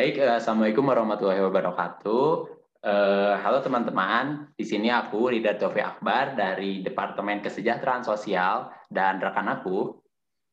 Baik, 0.00 0.16
eh, 0.16 0.32
Assalamualaikum 0.32 0.88
warahmatullahi 0.88 1.44
wabarakatuh. 1.44 2.28
Uh, 2.80 3.36
halo 3.44 3.60
teman-teman, 3.60 4.48
di 4.56 4.64
sini 4.64 4.88
aku 4.88 5.28
Rida 5.28 5.60
Tofi 5.60 5.84
Akbar 5.84 6.40
dari 6.40 6.80
Departemen 6.80 7.44
Kesejahteraan 7.44 8.00
Sosial 8.00 8.72
dan 8.88 9.20
rekan 9.20 9.44
aku 9.52 10.00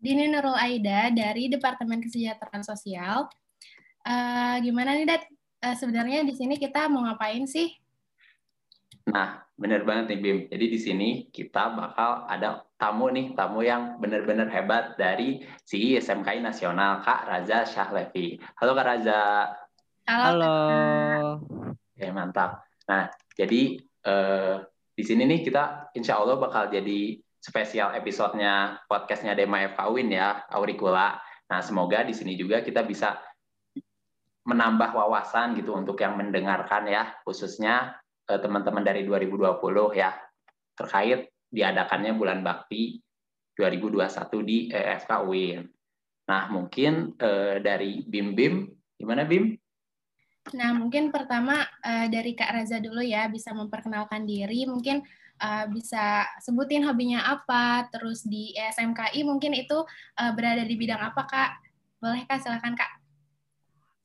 Dini 0.04 0.28
Nurul 0.28 0.52
Aida 0.52 1.16
dari 1.16 1.48
Departemen 1.48 2.04
Kesejahteraan 2.04 2.60
Sosial. 2.60 3.32
Uh, 4.04 4.60
gimana 4.60 5.00
nih, 5.00 5.08
Dat? 5.08 5.24
Uh, 5.64 5.80
sebenarnya 5.80 6.28
di 6.28 6.36
sini 6.36 6.60
kita 6.60 6.92
mau 6.92 7.08
ngapain 7.08 7.48
sih? 7.48 7.72
Nah, 9.08 9.40
benar 9.56 9.88
banget 9.88 10.06
nih 10.12 10.20
Bim. 10.20 10.38
Jadi 10.52 10.66
di 10.68 10.80
sini 10.80 11.10
kita 11.32 11.72
bakal 11.72 12.28
ada 12.28 12.68
tamu 12.76 13.08
nih, 13.08 13.32
tamu 13.40 13.64
yang 13.64 14.04
benar-benar 14.04 14.52
hebat 14.52 15.00
dari 15.00 15.40
CI 15.64 15.96
SMKI 16.04 16.44
Nasional, 16.44 17.00
Kak 17.08 17.24
Raza 17.24 17.64
Syahlevi. 17.64 18.36
Halo 18.60 18.76
Kak 18.76 18.86
Raza. 18.86 19.24
Halo. 20.12 20.28
Halo. 20.44 21.40
Oke, 21.72 22.08
mantap. 22.12 22.68
Nah, 22.92 23.08
jadi 23.40 23.80
eh, 23.80 24.56
di 24.92 25.04
sini 25.08 25.24
nih 25.24 25.40
kita 25.40 25.96
insya 25.96 26.20
Allah 26.20 26.36
bakal 26.36 26.68
jadi 26.68 27.16
spesial 27.40 27.96
episodenya 27.96 28.84
podcastnya 28.92 29.40
Dema 29.40 29.64
FKWin 29.72 30.12
ya, 30.12 30.44
Auricula. 30.52 31.16
Nah, 31.48 31.64
semoga 31.64 32.04
di 32.04 32.12
sini 32.12 32.36
juga 32.36 32.60
kita 32.60 32.84
bisa 32.84 33.16
menambah 34.44 34.92
wawasan 34.92 35.56
gitu 35.56 35.72
untuk 35.76 35.96
yang 36.04 36.20
mendengarkan 36.20 36.92
ya, 36.92 37.16
khususnya 37.24 37.96
teman-teman 38.28 38.84
dari 38.84 39.08
2020 39.08 39.96
ya, 39.96 40.12
terkait 40.76 41.32
diadakannya 41.48 42.12
bulan 42.14 42.44
bakti 42.44 43.00
2021 43.56 44.44
di 44.44 44.58
EFK 44.70 45.12
UIN. 45.26 45.64
Nah, 46.28 46.52
mungkin 46.52 47.16
uh, 47.18 47.58
dari 47.64 48.04
Bim 48.04 48.36
Bim, 48.36 48.68
gimana 49.00 49.24
Bim? 49.24 49.56
Nah, 50.54 50.72
mungkin 50.76 51.12
pertama 51.12 51.64
uh, 51.64 52.08
dari 52.08 52.36
Kak 52.36 52.52
Raza 52.52 52.84
dulu 52.84 53.00
ya, 53.00 53.32
bisa 53.32 53.56
memperkenalkan 53.56 54.28
diri, 54.28 54.68
mungkin 54.68 55.04
uh, 55.40 55.66
bisa 55.72 56.28
sebutin 56.44 56.84
hobinya 56.84 57.24
apa, 57.32 57.88
terus 57.92 58.28
di 58.28 58.52
SMKI 58.56 59.24
mungkin 59.24 59.56
itu 59.56 59.84
uh, 60.20 60.32
berada 60.36 60.64
di 60.68 60.76
bidang 60.76 61.00
apa, 61.00 61.24
Kak? 61.26 61.52
Boleh 62.04 62.24
Kak, 62.28 62.44
silakan 62.44 62.76
Kak. 62.76 62.97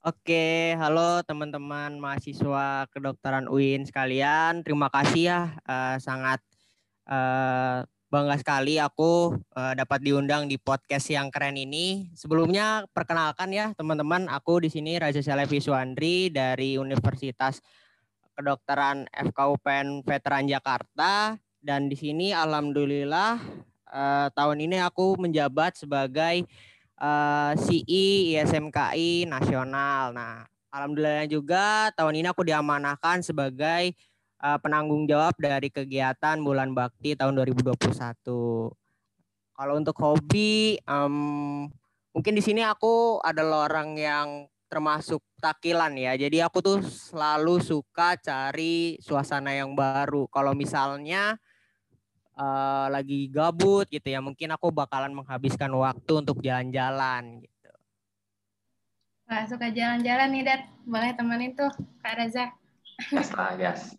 Oke, 0.03 0.75
halo 0.83 1.23
teman-teman 1.23 1.95
mahasiswa 1.95 2.91
kedokteran 2.91 3.47
UIN 3.47 3.87
sekalian. 3.87 4.67
Terima 4.67 4.91
kasih 4.91 5.23
ya, 5.31 5.41
uh, 5.63 5.95
sangat 6.03 6.43
Uh, 7.03 7.83
bangga 8.15 8.39
sekali 8.39 8.79
aku 8.79 9.35
uh, 9.59 9.75
dapat 9.75 10.07
diundang 10.07 10.47
di 10.47 10.55
podcast 10.55 11.11
yang 11.11 11.35
keren 11.35 11.59
ini. 11.59 12.15
Sebelumnya 12.15 12.87
perkenalkan 12.95 13.51
ya 13.51 13.75
teman-teman, 13.75 14.31
aku 14.31 14.63
di 14.63 14.71
sini 14.71 15.03
Raja 15.03 15.19
Selevi 15.19 15.59
Suandri 15.59 16.31
dari 16.31 16.79
Universitas 16.79 17.59
Kedokteran 18.39 19.11
FKUPN 19.11 20.07
Veteran 20.07 20.47
Jakarta 20.47 21.35
dan 21.59 21.91
di 21.91 21.99
sini 21.99 22.31
alhamdulillah 22.31 23.43
uh, 23.91 24.31
tahun 24.31 24.63
ini 24.63 24.79
aku 24.79 25.19
menjabat 25.19 25.75
sebagai 25.75 26.47
uh, 27.03 27.53
CI 27.59 28.39
ISMKI 28.39 29.27
nasional. 29.27 30.15
Nah, 30.15 30.47
alhamdulillah 30.71 31.27
juga 31.27 31.91
tahun 31.99 32.23
ini 32.23 32.27
aku 32.31 32.47
diamanahkan 32.47 33.27
sebagai 33.27 33.93
uh, 34.39 34.57
penanggung 34.63 35.11
jawab 35.11 35.35
dari 35.37 35.69
kegiatan 35.69 36.39
Bulan 36.39 36.73
Bakti 36.73 37.19
tahun 37.19 37.35
2021. 37.43 37.91
Kalau 39.53 39.75
untuk 39.77 39.97
hobi, 40.01 40.81
um, 40.89 41.69
mungkin 42.15 42.33
di 42.33 42.43
sini 42.43 42.65
aku 42.65 43.21
adalah 43.21 43.69
orang 43.69 43.99
yang 43.99 44.29
termasuk 44.73 45.21
takilan 45.37 45.93
ya. 46.01 46.17
Jadi 46.17 46.41
aku 46.41 46.65
tuh 46.65 46.79
selalu 46.81 47.61
suka 47.61 48.17
cari 48.17 48.97
suasana 49.05 49.53
yang 49.53 49.77
baru. 49.77 50.25
Kalau 50.33 50.57
misalnya 50.57 51.37
uh, 52.37 52.87
lagi 52.93 53.29
gabut 53.29 53.89
gitu 53.89 54.09
ya, 54.09 54.21
mungkin 54.21 54.53
aku 54.53 54.73
bakalan 54.73 55.13
menghabiskan 55.13 55.73
waktu 55.73 56.13
untuk 56.21 56.41
jalan-jalan 56.41 57.45
gitu. 57.45 57.71
Wah, 59.29 59.45
suka 59.49 59.73
jalan-jalan 59.73 60.29
nih, 60.29 60.43
Dad. 60.45 60.63
Boleh 60.85 61.17
temenin 61.17 61.57
tuh, 61.57 61.73
Kak 62.05 62.21
Reza. 62.21 62.53
Lah, 63.11 63.57
gas. 63.57 63.97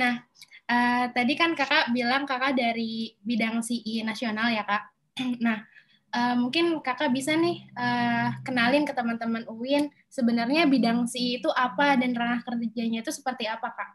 nah, 0.00 0.20
uh, 0.68 1.04
tadi 1.14 1.32
kan 1.38 1.54
kakak 1.56 1.94
bilang 1.94 2.28
kakak 2.28 2.58
dari 2.58 3.14
bidang 3.22 3.62
CI 3.62 4.02
nasional 4.02 4.52
ya 4.52 4.66
kak. 4.66 4.92
nah, 5.46 5.64
uh, 6.12 6.34
mungkin 6.36 6.82
kakak 6.84 7.14
bisa 7.14 7.32
nih 7.38 7.64
uh, 7.78 8.36
kenalin 8.42 8.84
ke 8.84 8.92
teman-teman 8.92 9.46
UIN 9.48 9.88
sebenarnya 10.10 10.68
bidang 10.68 11.06
CI 11.08 11.40
itu 11.40 11.48
apa 11.54 11.96
dan 11.96 12.12
ranah 12.12 12.42
kerjanya 12.44 13.00
itu 13.00 13.12
seperti 13.14 13.48
apa 13.48 13.72
kak? 13.72 13.90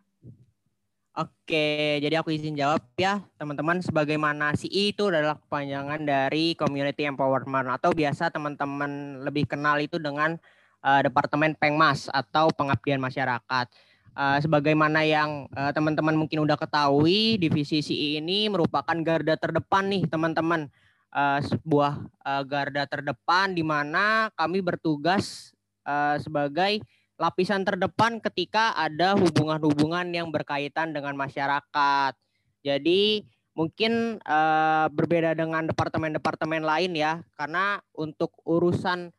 Oke, 1.11 1.99
jadi 1.99 2.23
aku 2.23 2.31
izin 2.31 2.55
jawab 2.55 2.87
ya 2.95 3.19
teman-teman. 3.35 3.83
Sebagaimana 3.83 4.55
CI 4.55 4.95
itu 4.95 5.11
adalah 5.11 5.35
kepanjangan 5.43 6.07
dari 6.07 6.55
Community 6.55 7.03
Empowerment 7.03 7.67
atau 7.67 7.91
biasa 7.91 8.31
teman-teman 8.31 9.19
lebih 9.19 9.43
kenal 9.43 9.75
itu 9.83 9.99
dengan 9.99 10.39
uh, 10.79 11.01
Departemen 11.03 11.59
Pengmas 11.59 12.07
atau 12.07 12.47
Pengabdian 12.55 13.03
Masyarakat. 13.03 13.67
Uh, 14.15 14.39
sebagaimana 14.39 15.03
yang 15.03 15.51
uh, 15.51 15.75
teman-teman 15.75 16.15
mungkin 16.15 16.47
udah 16.47 16.55
ketahui, 16.55 17.35
divisi 17.35 17.83
CI 17.83 18.23
ini 18.23 18.47
merupakan 18.47 18.95
garda 19.03 19.35
terdepan 19.35 19.91
nih 19.91 20.07
teman-teman. 20.07 20.71
Uh, 21.11 21.43
sebuah 21.43 22.07
uh, 22.23 22.43
garda 22.47 22.87
terdepan 22.87 23.51
di 23.51 23.67
mana 23.67 24.31
kami 24.39 24.63
bertugas 24.63 25.51
uh, 25.83 26.15
sebagai 26.23 26.79
lapisan 27.21 27.61
terdepan 27.61 28.17
ketika 28.17 28.73
ada 28.73 29.13
hubungan-hubungan 29.13 30.09
yang 30.09 30.33
berkaitan 30.33 30.89
dengan 30.89 31.13
masyarakat. 31.13 32.17
Jadi 32.65 33.21
mungkin 33.53 34.17
uh, 34.25 34.89
berbeda 34.89 35.37
dengan 35.37 35.69
departemen-departemen 35.69 36.65
lain 36.65 36.97
ya, 36.97 37.21
karena 37.37 37.77
untuk 37.93 38.33
urusan 38.41 39.13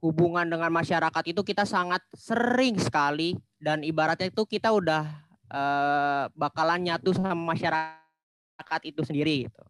hubungan 0.00 0.48
dengan 0.48 0.72
masyarakat 0.72 1.24
itu 1.28 1.44
kita 1.44 1.68
sangat 1.68 2.00
sering 2.16 2.80
sekali 2.80 3.36
dan 3.60 3.84
ibaratnya 3.84 4.32
itu 4.32 4.48
kita 4.48 4.72
udah 4.72 5.04
uh, 5.52 6.24
bakalan 6.32 6.88
nyatu 6.88 7.12
sama 7.12 7.36
masyarakat 7.36 8.80
itu 8.88 9.04
sendiri 9.04 9.46
gitu. 9.46 9.62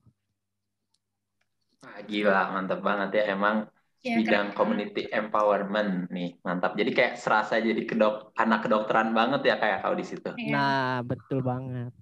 Wah, 1.82 1.99
gila, 2.06 2.54
mantap 2.54 2.78
banget 2.78 3.10
ya 3.19 3.34
emang 3.34 3.66
ya, 4.02 4.18
bidang 4.18 4.52
kan. 4.52 4.56
community 4.58 5.08
empowerment 5.08 6.10
nih, 6.10 6.36
mantap. 6.42 6.74
Jadi 6.74 6.90
kayak 6.90 7.14
serasa 7.16 7.62
jadi 7.62 7.86
kedok 7.86 8.34
anak 8.36 8.66
kedokteran 8.66 9.14
banget 9.14 9.54
ya 9.54 9.56
kayak 9.56 9.86
kau 9.86 9.94
di 9.94 10.04
situ. 10.04 10.30
Ya. 10.36 10.50
Nah, 10.52 10.94
betul 11.06 11.40
banget. 11.40 11.94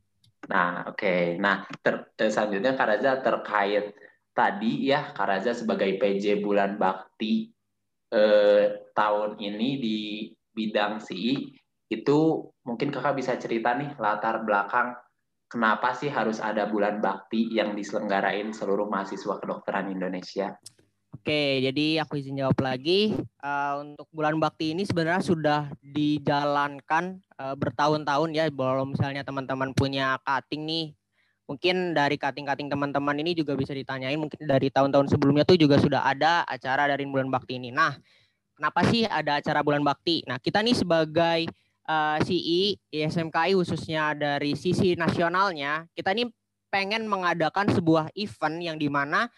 Nah, 0.48 0.88
oke. 0.88 0.96
Okay. 0.96 1.36
Nah, 1.36 1.68
ter 1.84 2.10
eh, 2.16 2.32
selanjutnya 2.32 2.74
Karaza 2.74 3.20
terkait 3.20 3.92
tadi 4.32 4.88
ya 4.88 5.12
Karaza 5.12 5.52
sebagai 5.52 6.00
PJ 6.00 6.40
Bulan 6.40 6.80
Bakti 6.80 7.52
eh, 8.10 8.64
tahun 8.96 9.36
ini 9.36 9.68
di 9.78 9.98
bidang 10.50 10.98
CI 11.04 11.54
itu 11.90 12.18
mungkin 12.66 12.88
kakak 12.94 13.18
bisa 13.18 13.34
cerita 13.38 13.74
nih 13.74 13.98
latar 13.98 14.46
belakang 14.46 14.94
kenapa 15.50 15.90
sih 15.98 16.06
harus 16.06 16.38
ada 16.38 16.70
bulan 16.70 17.02
bakti 17.02 17.50
yang 17.50 17.74
diselenggarain 17.74 18.54
seluruh 18.54 18.86
mahasiswa 18.86 19.42
kedokteran 19.42 19.90
Indonesia? 19.90 20.54
Oke, 21.20 21.60
jadi 21.60 22.00
aku 22.00 22.16
izin 22.16 22.40
jawab 22.40 22.56
lagi. 22.64 23.12
Uh, 23.44 23.84
untuk 23.84 24.08
bulan 24.08 24.40
bakti 24.40 24.72
ini 24.72 24.88
sebenarnya 24.88 25.20
sudah 25.20 25.68
dijalankan 25.84 27.20
uh, 27.36 27.52
bertahun-tahun 27.60 28.32
ya. 28.32 28.48
Kalau 28.48 28.88
misalnya 28.88 29.20
teman-teman 29.20 29.76
punya 29.76 30.16
cutting 30.24 30.64
nih, 30.64 30.96
mungkin 31.44 31.92
dari 31.92 32.16
cutting-cutting 32.16 32.72
teman-teman 32.72 33.12
ini 33.20 33.36
juga 33.36 33.52
bisa 33.52 33.76
ditanyain 33.76 34.16
mungkin 34.16 34.48
dari 34.48 34.72
tahun-tahun 34.72 35.12
sebelumnya 35.12 35.44
tuh 35.44 35.60
juga 35.60 35.76
sudah 35.76 36.08
ada 36.08 36.40
acara 36.48 36.88
dari 36.88 37.04
bulan 37.04 37.28
bakti 37.28 37.60
ini. 37.60 37.68
Nah, 37.68 38.00
kenapa 38.56 38.80
sih 38.88 39.04
ada 39.04 39.44
acara 39.44 39.60
bulan 39.60 39.84
bakti? 39.84 40.24
Nah, 40.24 40.40
kita 40.40 40.64
nih 40.64 40.72
sebagai 40.72 41.52
uh, 41.84 42.16
CI 42.24 42.80
ISMKI 42.96 43.60
khususnya 43.60 44.16
dari 44.16 44.56
sisi 44.56 44.96
nasionalnya, 44.96 45.84
kita 45.92 46.16
ini 46.16 46.32
pengen 46.72 47.04
mengadakan 47.04 47.68
sebuah 47.68 48.08
event 48.16 48.56
yang 48.64 48.80
di 48.80 48.88
mana 48.88 49.28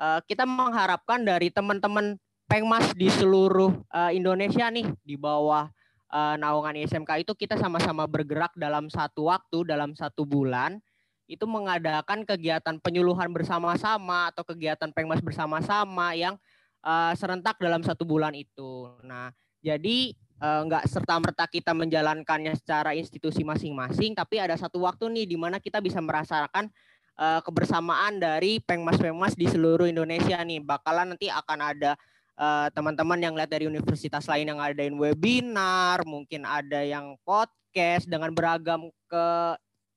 uh, 0.00 0.20
kita 0.24 0.48
mengharapkan 0.48 1.20
dari 1.20 1.52
teman-teman 1.52 2.16
pengmas 2.48 2.90
di 2.96 3.06
seluruh 3.12 3.70
uh, 3.92 4.10
Indonesia 4.10 4.66
nih 4.72 4.88
di 5.04 5.14
bawah 5.14 5.68
uh, 6.10 6.34
naungan 6.40 6.80
ISMK 6.80 7.22
itu 7.22 7.32
kita 7.36 7.60
sama-sama 7.60 8.08
bergerak 8.08 8.50
dalam 8.56 8.88
satu 8.88 9.30
waktu 9.30 9.68
dalam 9.68 9.92
satu 9.94 10.24
bulan 10.24 10.80
itu 11.30 11.46
mengadakan 11.46 12.26
kegiatan 12.26 12.82
penyuluhan 12.82 13.30
bersama-sama 13.30 14.34
atau 14.34 14.42
kegiatan 14.42 14.90
pengmas 14.90 15.22
bersama-sama 15.22 16.10
yang 16.18 16.34
serentak 17.14 17.60
dalam 17.60 17.84
satu 17.84 18.08
bulan 18.08 18.32
itu. 18.32 18.88
Nah, 19.04 19.28
jadi 19.60 20.16
uh, 20.40 20.60
nggak 20.66 20.88
serta 20.88 21.20
merta 21.20 21.44
kita 21.46 21.76
menjalankannya 21.76 22.56
secara 22.56 22.96
institusi 22.96 23.44
masing-masing, 23.44 24.16
tapi 24.16 24.40
ada 24.40 24.56
satu 24.56 24.82
waktu 24.82 25.12
nih 25.12 25.26
di 25.28 25.36
mana 25.36 25.60
kita 25.60 25.78
bisa 25.78 26.00
merasakan 26.00 26.72
uh, 27.20 27.40
kebersamaan 27.44 28.16
dari 28.16 28.58
pengmas-pengmas 28.64 29.36
di 29.36 29.44
seluruh 29.44 29.84
Indonesia 29.84 30.40
nih. 30.40 30.64
Bakalan 30.64 31.14
nanti 31.14 31.28
akan 31.28 31.58
ada 31.60 31.92
eh, 32.40 32.68
teman-teman 32.72 33.20
yang 33.20 33.36
lihat 33.36 33.52
dari 33.52 33.68
universitas 33.68 34.24
lain 34.24 34.48
yang 34.48 34.58
ngadain 34.58 34.96
webinar, 34.96 36.00
mungkin 36.08 36.48
ada 36.48 36.80
yang 36.80 37.20
podcast 37.20 38.08
dengan 38.08 38.32
beragam 38.32 38.88
ke 39.04 39.26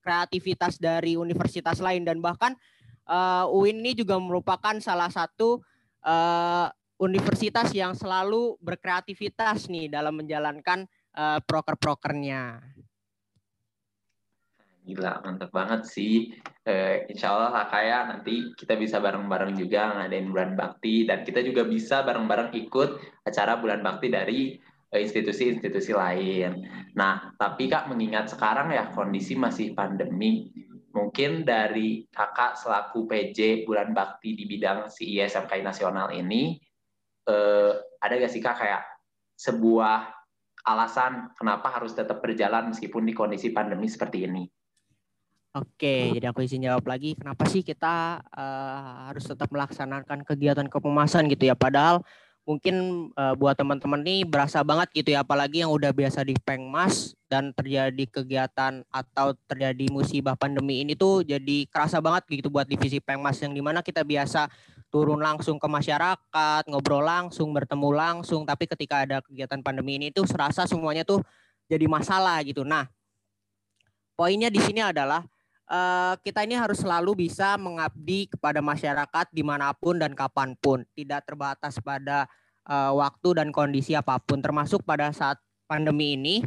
kreativitas 0.04 0.76
dari 0.76 1.16
universitas 1.16 1.80
lain 1.80 2.04
dan 2.04 2.20
bahkan 2.20 2.52
uh, 3.08 3.48
UIN 3.48 3.80
ini 3.80 3.96
juga 3.96 4.20
merupakan 4.20 4.76
salah 4.84 5.08
satu 5.08 5.64
universitas 7.00 7.72
yang 7.72 7.96
selalu 7.96 8.60
berkreativitas 8.60 9.72
nih 9.72 9.88
dalam 9.88 10.20
menjalankan 10.20 10.84
proker-prokernya. 11.48 12.60
Gila, 14.84 15.24
mantap 15.24 15.50
banget 15.56 15.88
sih. 15.88 16.36
Uh, 16.68 17.08
insya 17.08 17.32
Allah 17.32 17.52
lah 17.56 17.66
kayak 17.72 18.02
nanti 18.12 18.52
kita 18.56 18.76
bisa 18.76 19.00
bareng-bareng 19.00 19.56
juga 19.56 19.96
ngadain 19.96 20.28
bulan 20.28 20.60
bakti 20.60 21.08
dan 21.08 21.24
kita 21.24 21.40
juga 21.40 21.64
bisa 21.64 22.04
bareng-bareng 22.04 22.52
ikut 22.52 23.00
acara 23.24 23.60
bulan 23.60 23.80
bakti 23.80 24.08
dari 24.12 24.40
institusi-institusi 24.94 25.92
lain. 25.92 26.70
Nah, 26.94 27.34
tapi 27.34 27.66
Kak 27.66 27.90
mengingat 27.90 28.30
sekarang 28.30 28.70
ya 28.70 28.94
kondisi 28.94 29.34
masih 29.34 29.74
pandemi, 29.74 30.54
mungkin 30.94 31.42
dari 31.42 32.06
kakak 32.14 32.54
selaku 32.54 33.10
PJ 33.10 33.66
bulan 33.66 33.92
bakti 33.98 34.38
di 34.38 34.46
bidang 34.46 34.94
CIS 34.94 35.34
MKI 35.50 35.62
nasional 35.66 36.14
ini, 36.14 36.62
eh, 37.26 37.74
ada 37.98 38.14
gak 38.14 38.30
sih 38.32 38.42
Kak 38.42 38.58
kayak 38.62 38.84
sebuah 39.34 40.14
alasan 40.64 41.34
kenapa 41.36 41.74
harus 41.74 41.98
tetap 41.98 42.22
berjalan 42.22 42.72
meskipun 42.72 43.04
di 43.04 43.14
kondisi 43.18 43.50
pandemi 43.50 43.90
seperti 43.90 44.30
ini? 44.30 44.46
Oke, 45.54 46.18
jadi 46.18 46.34
aku 46.34 46.42
izin 46.42 46.66
jawab 46.66 46.82
lagi. 46.90 47.14
Kenapa 47.14 47.46
sih 47.46 47.62
kita 47.62 48.26
uh, 48.26 49.06
harus 49.06 49.22
tetap 49.22 49.54
melaksanakan 49.54 50.26
kegiatan 50.26 50.66
kepemasan 50.66 51.30
gitu 51.30 51.46
ya? 51.46 51.54
Padahal 51.54 52.02
mungkin 52.42 53.08
uh, 53.14 53.38
buat 53.38 53.54
teman-teman 53.54 54.02
nih 54.02 54.26
berasa 54.26 54.66
banget 54.66 54.90
gitu 54.98 55.14
ya, 55.14 55.22
apalagi 55.22 55.62
yang 55.62 55.70
udah 55.70 55.94
biasa 55.94 56.26
di 56.26 56.34
pengmas 56.42 57.14
dan 57.30 57.54
terjadi 57.54 58.02
kegiatan 58.10 58.82
atau 58.90 59.38
terjadi 59.46 59.94
musibah 59.94 60.34
pandemi 60.34 60.82
ini 60.82 60.98
tuh 60.98 61.22
jadi 61.22 61.70
kerasa 61.70 62.02
banget 62.02 62.26
gitu 62.34 62.50
buat 62.50 62.66
divisi 62.66 62.98
pengmas 62.98 63.38
yang 63.46 63.54
di 63.54 63.62
mana 63.62 63.86
kita 63.86 64.02
biasa 64.02 64.50
turun 64.90 65.22
langsung 65.22 65.62
ke 65.62 65.70
masyarakat, 65.70 66.66
ngobrol 66.66 67.06
langsung, 67.06 67.54
bertemu 67.54 67.94
langsung. 67.94 68.42
Tapi 68.42 68.66
ketika 68.66 69.06
ada 69.06 69.22
kegiatan 69.22 69.62
pandemi 69.62 70.02
ini 70.02 70.10
tuh 70.10 70.26
serasa 70.26 70.66
semuanya 70.66 71.06
tuh 71.06 71.22
jadi 71.70 71.86
masalah 71.86 72.42
gitu. 72.42 72.66
Nah, 72.66 72.90
poinnya 74.18 74.50
di 74.50 74.58
sini 74.58 74.82
adalah 74.82 75.22
uh, 75.70 76.14
kita 76.24 76.44
ini 76.44 76.58
harus 76.58 76.82
selalu 76.82 77.28
bisa 77.28 77.56
mengabdi 77.60 78.28
kepada 78.28 78.60
masyarakat 78.60 79.26
di 79.32 79.44
mana 79.46 79.72
pun 79.76 80.00
dan 80.00 80.12
kapan 80.18 80.58
pun, 80.58 80.84
tidak 80.98 81.24
terbatas 81.28 81.80
pada 81.80 82.28
uh, 82.68 82.92
waktu 82.98 83.44
dan 83.44 83.50
kondisi 83.54 83.96
apa 83.96 84.20
pun, 84.20 84.40
termasuk 84.44 84.84
pada 84.84 85.12
saat 85.16 85.40
pandemi 85.70 86.16
ini. 86.18 86.44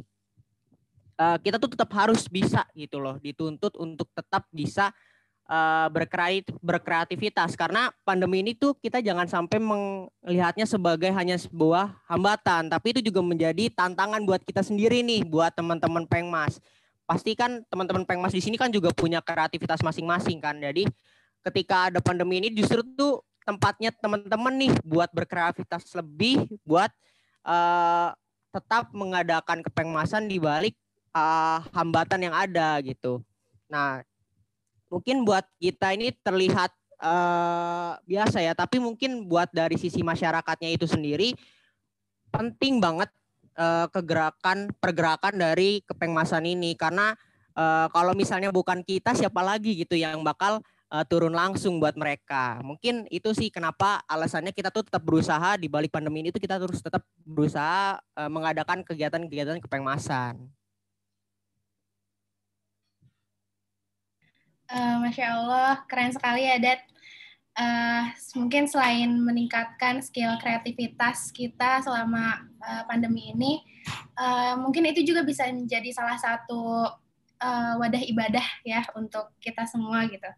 Uh, 1.16 1.40
kita 1.40 1.56
tuh 1.56 1.72
tetap 1.72 1.88
harus 1.96 2.28
bisa 2.28 2.68
gitu 2.76 3.00
loh, 3.00 3.16
dituntut 3.16 3.72
untuk 3.80 4.04
tetap 4.12 4.44
bisa 4.52 4.92
uh, 5.48 5.88
berkreativitas. 6.60 7.56
Karena 7.56 7.88
pandemi 8.04 8.44
ini 8.44 8.52
tuh 8.52 8.76
kita 8.76 9.00
jangan 9.00 9.24
sampai 9.24 9.56
melihatnya 9.56 10.68
sebagai 10.68 11.08
hanya 11.16 11.40
sebuah 11.40 12.04
hambatan, 12.04 12.68
tapi 12.68 12.92
itu 12.92 13.00
juga 13.00 13.24
menjadi 13.24 13.72
tantangan 13.72 14.28
buat 14.28 14.44
kita 14.44 14.60
sendiri 14.60 15.00
nih, 15.00 15.24
buat 15.24 15.56
teman-teman 15.56 16.04
pengmas 16.04 16.60
pasti 17.06 17.38
kan 17.38 17.62
teman-teman 17.70 18.02
pengmas 18.02 18.34
di 18.34 18.42
sini 18.42 18.58
kan 18.58 18.68
juga 18.68 18.90
punya 18.90 19.22
kreativitas 19.22 19.80
masing-masing 19.80 20.42
kan. 20.42 20.58
Jadi 20.58 20.90
ketika 21.46 21.88
ada 21.88 22.02
pandemi 22.02 22.42
ini 22.42 22.50
justru 22.50 22.82
tuh 22.98 23.22
tempatnya 23.46 23.94
teman-teman 23.94 24.54
nih 24.58 24.74
buat 24.82 25.06
berkreativitas 25.14 25.94
lebih, 25.94 26.50
buat 26.66 26.90
uh, 27.46 28.10
tetap 28.50 28.90
mengadakan 28.90 29.62
kepengmasan 29.62 30.26
di 30.26 30.42
balik 30.42 30.74
uh, 31.14 31.62
hambatan 31.70 32.26
yang 32.26 32.34
ada 32.34 32.82
gitu. 32.82 33.22
Nah, 33.70 34.02
mungkin 34.90 35.22
buat 35.22 35.46
kita 35.62 35.94
ini 35.94 36.10
terlihat 36.26 36.74
uh, 36.98 37.94
biasa 38.02 38.42
ya, 38.42 38.52
tapi 38.58 38.82
mungkin 38.82 39.30
buat 39.30 39.46
dari 39.54 39.78
sisi 39.78 40.02
masyarakatnya 40.02 40.74
itu 40.74 40.90
sendiri 40.90 41.38
penting 42.34 42.82
banget 42.82 43.08
uh, 43.56 43.86
kegerakan 43.90 44.70
pergerakan 44.78 45.34
dari 45.34 45.82
kepengmasan 45.88 46.44
ini 46.46 46.76
karena 46.76 47.16
uh, 47.56 47.88
kalau 47.90 48.12
misalnya 48.12 48.52
bukan 48.52 48.84
kita 48.84 49.16
siapa 49.16 49.40
lagi 49.42 49.74
gitu 49.74 49.96
yang 49.96 50.20
bakal 50.22 50.60
uh, 50.92 51.04
turun 51.08 51.34
langsung 51.34 51.82
buat 51.82 51.96
mereka. 51.98 52.60
Mungkin 52.62 53.08
itu 53.10 53.32
sih 53.34 53.48
kenapa 53.50 54.04
alasannya 54.06 54.52
kita 54.54 54.70
tuh 54.70 54.86
tetap 54.86 55.02
berusaha 55.02 55.58
di 55.58 55.66
balik 55.66 55.90
pandemi 55.90 56.22
ini 56.22 56.30
tuh 56.30 56.42
kita 56.42 56.60
terus 56.60 56.84
tetap 56.84 57.02
berusaha 57.24 57.98
uh, 57.98 58.30
mengadakan 58.30 58.84
kegiatan-kegiatan 58.86 59.58
kepengmasan. 59.64 60.38
Uh, 64.66 64.98
Masya 64.98 65.26
Allah, 65.30 65.78
keren 65.86 66.10
sekali 66.10 66.42
ya, 66.42 66.58
Dad 66.58 66.82
uh, 67.56 68.04
mungkin 68.36 68.68
selain 68.68 69.16
meningkatkan 69.16 70.04
skill 70.04 70.36
kreativitas 70.38 71.32
kita 71.32 71.80
selama 71.82 72.44
uh, 72.60 72.82
pandemi 72.86 73.32
ini, 73.32 73.64
uh, 74.20 74.60
mungkin 74.60 74.86
itu 74.92 75.02
juga 75.02 75.24
bisa 75.24 75.48
menjadi 75.48 75.90
salah 75.96 76.20
satu 76.20 76.92
uh, 77.40 77.72
wadah 77.80 78.02
ibadah 78.04 78.44
ya 78.62 78.84
untuk 78.94 79.32
kita 79.40 79.64
semua 79.64 80.04
gitu. 80.06 80.28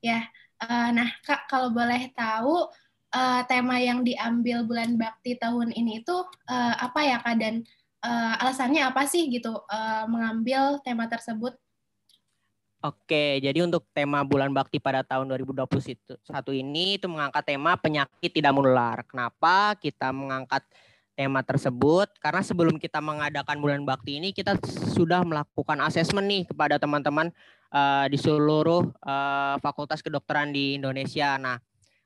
Ya, 0.00 0.26
uh, 0.64 0.90
nah 0.90 1.08
kak 1.22 1.46
kalau 1.46 1.70
boleh 1.70 2.10
tahu 2.16 2.68
uh, 3.12 3.40
tema 3.46 3.78
yang 3.78 4.02
diambil 4.02 4.64
bulan 4.64 4.96
bakti 4.96 5.36
tahun 5.36 5.72
ini 5.72 6.02
itu 6.02 6.16
uh, 6.48 6.74
apa 6.80 7.00
ya 7.04 7.16
kak 7.20 7.36
dan 7.40 7.64
uh, 8.04 8.40
alasannya 8.40 8.82
apa 8.88 9.04
sih 9.04 9.28
gitu 9.28 9.52
uh, 9.68 10.04
mengambil 10.08 10.80
tema 10.82 11.06
tersebut? 11.08 11.56
Oke, 12.78 13.42
jadi 13.42 13.66
untuk 13.66 13.90
tema 13.90 14.22
bulan 14.22 14.54
bakti 14.54 14.78
pada 14.78 15.02
tahun 15.02 15.26
2021 15.34 16.14
ini 16.62 16.94
itu 16.94 17.10
mengangkat 17.10 17.42
tema 17.42 17.74
penyakit 17.74 18.30
tidak 18.30 18.54
menular. 18.54 19.02
Kenapa 19.02 19.74
kita 19.74 20.14
mengangkat 20.14 20.62
tema 21.18 21.42
tersebut? 21.42 22.06
Karena 22.22 22.38
sebelum 22.38 22.78
kita 22.78 23.02
mengadakan 23.02 23.58
bulan 23.58 23.82
bakti 23.82 24.22
ini 24.22 24.30
kita 24.30 24.54
sudah 24.94 25.26
melakukan 25.26 25.74
asesmen 25.82 26.30
nih 26.30 26.46
kepada 26.46 26.78
teman-teman 26.78 27.34
uh, 27.74 28.06
di 28.06 28.14
seluruh 28.14 28.86
uh, 29.02 29.58
fakultas 29.58 29.98
kedokteran 29.98 30.54
di 30.54 30.78
Indonesia. 30.78 31.34
Nah, 31.34 31.58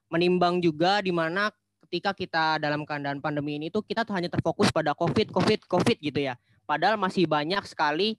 menimbang 0.08 0.56
juga 0.64 1.04
di 1.04 1.12
mana 1.12 1.52
ketika 1.84 2.16
kita 2.16 2.56
dalam 2.56 2.88
keadaan 2.88 3.20
pandemi 3.20 3.60
ini 3.60 3.68
tuh 3.68 3.84
kita 3.84 4.08
hanya 4.08 4.32
terfokus 4.32 4.72
pada 4.72 4.96
COVID, 4.96 5.36
COVID, 5.36 5.68
COVID 5.68 6.00
gitu 6.00 6.32
ya. 6.32 6.40
Padahal 6.64 6.96
masih 6.96 7.28
banyak 7.28 7.60
sekali 7.68 8.16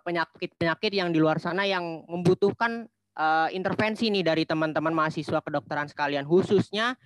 penyakit-penyakit 0.00 0.92
yang 0.96 1.12
di 1.12 1.20
luar 1.20 1.36
sana 1.36 1.68
yang 1.68 2.08
membutuhkan 2.08 2.88
uh, 3.16 3.48
intervensi 3.52 4.08
nih 4.08 4.24
dari 4.24 4.44
teman-teman 4.48 4.92
mahasiswa 4.96 5.44
kedokteran 5.44 5.88
sekalian 5.92 6.24
khususnya 6.24 6.96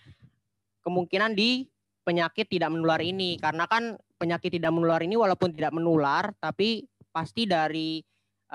kemungkinan 0.86 1.34
di 1.34 1.66
penyakit 2.06 2.46
tidak 2.46 2.70
menular 2.70 3.02
ini. 3.02 3.34
Karena 3.42 3.66
kan 3.66 3.98
penyakit 4.16 4.54
tidak 4.54 4.70
menular 4.70 5.02
ini 5.02 5.18
walaupun 5.18 5.50
tidak 5.52 5.74
menular 5.74 6.30
tapi 6.38 6.86
pasti 7.10 7.50
dari 7.50 7.98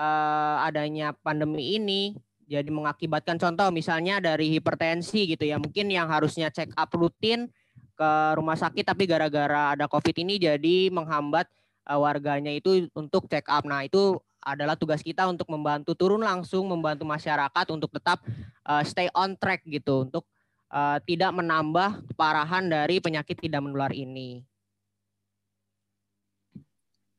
uh, 0.00 0.64
adanya 0.64 1.12
pandemi 1.12 1.76
ini 1.76 2.16
jadi 2.48 2.68
mengakibatkan 2.68 3.38
contoh 3.38 3.68
misalnya 3.72 4.20
dari 4.24 4.56
hipertensi 4.56 5.36
gitu 5.36 5.44
ya. 5.44 5.60
Mungkin 5.60 5.92
yang 5.92 6.08
harusnya 6.08 6.48
check 6.48 6.72
up 6.72 6.88
rutin 6.96 7.52
ke 7.92 8.10
rumah 8.40 8.56
sakit 8.56 8.88
tapi 8.88 9.04
gara-gara 9.04 9.76
ada 9.76 9.84
covid 9.84 10.16
ini 10.16 10.40
jadi 10.40 10.88
menghambat 10.88 11.44
uh, 11.86 11.98
warganya 11.98 12.52
itu 12.52 12.86
untuk 12.94 13.26
check 13.26 13.46
up. 13.50 13.66
Nah, 13.66 13.86
itu 13.86 14.18
adalah 14.42 14.74
tugas 14.74 15.02
kita 15.06 15.26
untuk 15.30 15.46
membantu 15.46 15.94
turun 15.94 16.22
langsung 16.22 16.66
membantu 16.66 17.06
masyarakat 17.06 17.66
untuk 17.70 17.94
tetap 17.94 18.18
uh, 18.66 18.82
stay 18.82 19.06
on 19.14 19.38
track 19.38 19.62
gitu 19.62 20.02
untuk 20.02 20.26
uh, 20.74 20.98
tidak 21.06 21.30
menambah 21.30 22.02
keparahan 22.10 22.66
dari 22.66 22.98
penyakit 22.98 23.38
tidak 23.38 23.62
menular 23.62 23.94
ini. 23.94 24.42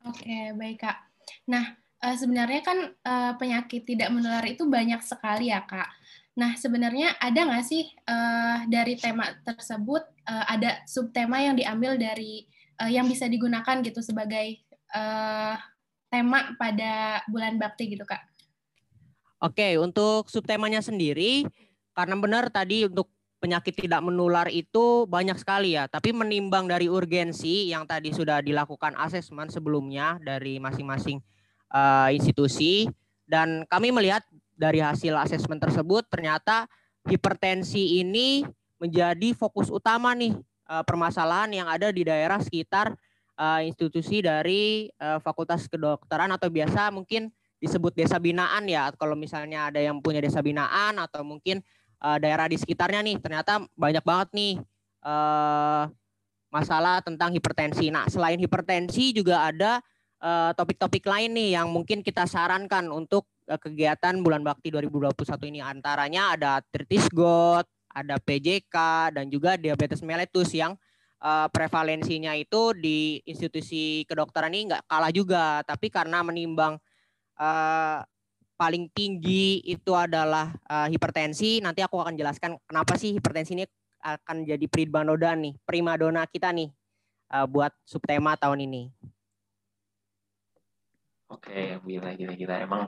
Oke, 0.04 0.52
baik 0.52 0.84
Kak. 0.84 1.00
Nah, 1.48 1.80
sebenarnya 1.96 2.60
kan 2.60 2.92
penyakit 3.40 3.88
tidak 3.88 4.12
menular 4.12 4.44
itu 4.44 4.68
banyak 4.68 5.00
sekali 5.00 5.48
ya 5.48 5.64
Kak. 5.64 5.88
Nah, 6.36 6.52
sebenarnya 6.60 7.16
ada 7.16 7.48
nggak 7.48 7.64
sih 7.64 7.88
dari 8.68 9.00
tema 9.00 9.32
tersebut 9.48 10.04
ada 10.28 10.84
subtema 10.84 11.40
yang 11.40 11.56
diambil 11.56 11.96
dari 11.96 12.44
uh, 12.80 12.90
yang 12.90 13.06
bisa 13.06 13.26
digunakan 13.26 13.80
gitu 13.82 14.00
sebagai 14.00 14.62
uh, 14.94 15.58
tema 16.08 16.54
pada 16.54 17.22
bulan 17.26 17.58
bakti 17.58 17.94
gitu 17.94 18.06
kak. 18.06 18.22
Oke, 19.42 19.76
untuk 19.76 20.30
subtemanya 20.30 20.80
sendiri 20.80 21.44
karena 21.92 22.16
benar 22.16 22.48
tadi 22.48 22.88
untuk 22.88 23.10
penyakit 23.42 23.76
tidak 23.76 24.00
menular 24.00 24.48
itu 24.48 25.04
banyak 25.04 25.36
sekali 25.36 25.76
ya, 25.76 25.84
tapi 25.84 26.16
menimbang 26.16 26.64
dari 26.64 26.88
urgensi 26.88 27.68
yang 27.68 27.84
tadi 27.84 28.08
sudah 28.14 28.40
dilakukan 28.40 28.96
asesmen 28.96 29.52
sebelumnya 29.52 30.16
dari 30.24 30.56
masing-masing 30.56 31.20
uh, 31.68 32.08
institusi 32.08 32.88
dan 33.28 33.68
kami 33.68 33.92
melihat 33.92 34.24
dari 34.54 34.80
hasil 34.80 35.12
asesmen 35.18 35.60
tersebut 35.60 36.06
ternyata 36.08 36.70
hipertensi 37.04 38.00
ini 38.00 38.46
menjadi 38.80 39.36
fokus 39.36 39.68
utama 39.68 40.14
nih 40.16 40.32
uh, 40.68 40.84
permasalahan 40.84 41.50
yang 41.52 41.68
ada 41.68 41.90
di 41.92 42.04
daerah 42.04 42.40
sekitar 42.40 42.92
uh, 43.38 43.60
institusi 43.62 44.22
dari 44.24 44.88
uh, 45.00 45.18
Fakultas 45.20 45.66
Kedokteran 45.66 46.30
atau 46.32 46.48
biasa 46.48 46.90
mungkin 46.94 47.30
disebut 47.58 47.96
desa 47.96 48.20
binaan 48.20 48.68
ya. 48.68 48.92
Kalau 48.94 49.16
misalnya 49.16 49.72
ada 49.72 49.80
yang 49.80 50.00
punya 50.04 50.20
desa 50.20 50.44
binaan 50.44 51.00
atau 51.00 51.24
mungkin 51.24 51.64
uh, 52.04 52.18
daerah 52.20 52.48
di 52.48 52.60
sekitarnya 52.60 53.00
nih, 53.00 53.16
ternyata 53.20 53.64
banyak 53.72 54.04
banget 54.04 54.28
nih 54.36 54.54
uh, 55.06 55.88
masalah 56.52 57.02
tentang 57.02 57.34
hipertensi. 57.34 57.90
Nah, 57.90 58.06
selain 58.06 58.38
hipertensi 58.38 59.10
juga 59.16 59.50
ada 59.50 59.82
topik-topik 60.56 61.04
lain 61.04 61.36
nih 61.36 61.60
yang 61.60 61.68
mungkin 61.68 62.00
kita 62.00 62.24
sarankan 62.24 62.88
untuk 62.88 63.28
kegiatan 63.44 64.16
bulan 64.24 64.40
bakti 64.40 64.72
2021 64.72 65.12
ini 65.52 65.60
antaranya 65.60 66.32
ada 66.32 66.64
artritis 66.64 67.12
gout, 67.12 67.68
ada 67.94 68.18
PJK 68.18 68.74
dan 69.14 69.30
juga 69.30 69.54
diabetes 69.54 70.02
mellitus 70.02 70.50
yang 70.50 70.74
uh, 71.22 71.46
prevalensinya 71.48 72.34
itu 72.34 72.74
di 72.74 73.22
institusi 73.24 74.02
kedokteran 74.04 74.50
ini 74.50 74.74
nggak 74.74 74.84
kalah 74.90 75.14
juga, 75.14 75.62
tapi 75.62 75.88
karena 75.88 76.20
menimbang 76.26 76.74
uh, 77.38 78.02
paling 78.58 78.90
tinggi 78.90 79.62
itu 79.62 79.94
adalah 79.94 80.50
uh, 80.66 80.90
hipertensi, 80.90 81.62
nanti 81.62 81.80
aku 81.80 82.02
akan 82.02 82.14
jelaskan 82.18 82.58
kenapa 82.66 82.98
sih 82.98 83.14
hipertensi 83.14 83.54
ini 83.54 83.64
akan 84.04 84.44
jadi 84.44 84.66
primadona 84.68 85.32
nih, 85.38 85.54
primadona 85.64 86.26
kita 86.28 86.52
nih 86.52 86.68
uh, 87.32 87.46
buat 87.48 87.72
subtema 87.86 88.36
tahun 88.36 88.68
ini. 88.68 88.82
Oke, 91.32 91.80
gila, 91.82 92.14
gila, 92.14 92.34
gila. 92.36 92.54
Emang 92.62 92.82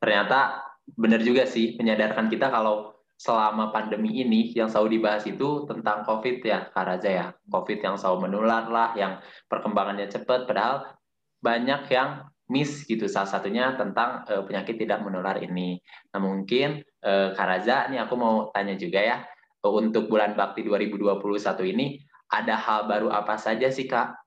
ternyata 0.00 0.64
benar 0.98 1.22
juga 1.22 1.46
sih 1.46 1.78
menyadarkan 1.78 2.26
kita 2.26 2.50
kalau 2.50 3.01
selama 3.22 3.70
pandemi 3.70 4.18
ini 4.18 4.50
yang 4.50 4.66
selalu 4.66 4.98
dibahas 4.98 5.22
itu 5.30 5.62
tentang 5.70 6.02
COVID 6.02 6.42
ya, 6.42 6.66
Kak 6.74 6.84
Raja 6.90 7.10
ya. 7.10 7.26
COVID 7.46 7.78
yang 7.78 7.94
selalu 7.94 8.26
menular 8.26 8.66
lah, 8.66 8.98
yang 8.98 9.22
perkembangannya 9.46 10.10
cepat, 10.10 10.50
padahal 10.50 10.90
banyak 11.38 11.86
yang 11.94 12.26
miss 12.50 12.82
gitu. 12.82 13.06
Salah 13.06 13.30
satunya 13.30 13.78
tentang 13.78 14.26
uh, 14.26 14.42
penyakit 14.42 14.74
tidak 14.74 15.06
menular 15.06 15.38
ini. 15.38 15.78
Nah 16.10 16.18
mungkin 16.18 16.82
uh, 17.06 17.30
Kak 17.38 17.46
Raja, 17.46 17.86
nih 17.94 18.02
aku 18.02 18.18
mau 18.18 18.50
tanya 18.50 18.74
juga 18.74 18.98
ya, 18.98 19.22
untuk 19.62 20.10
bulan 20.10 20.34
Bakti 20.34 20.66
2021 20.66 21.22
ini, 21.70 22.02
ada 22.26 22.58
hal 22.58 22.90
baru 22.90 23.14
apa 23.14 23.38
saja 23.38 23.70
sih 23.70 23.86
Kak? 23.86 24.18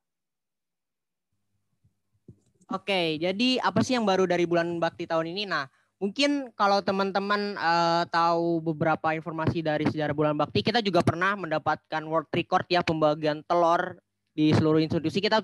Oke, 2.71 3.19
jadi 3.19 3.59
apa 3.59 3.83
sih 3.83 3.99
yang 3.99 4.07
baru 4.07 4.23
dari 4.23 4.47
bulan 4.47 4.79
Bakti 4.79 5.03
tahun 5.03 5.35
ini? 5.35 5.43
Nah, 5.51 5.67
Mungkin 5.95 6.51
kalau 6.59 6.83
teman-teman 6.83 7.55
uh, 7.55 8.03
tahu 8.11 8.59
beberapa 8.59 9.15
informasi 9.15 9.63
dari 9.63 9.87
sejarah 9.87 10.11
bulan 10.11 10.35
bakti, 10.35 10.59
kita 10.59 10.83
juga 10.83 10.99
pernah 10.99 11.39
mendapatkan 11.39 12.03
world 12.03 12.27
record 12.35 12.67
ya 12.67 12.83
pembagian 12.83 13.39
telur 13.47 13.95
di 14.35 14.51
seluruh 14.51 14.83
institusi. 14.83 15.23
Kita 15.23 15.39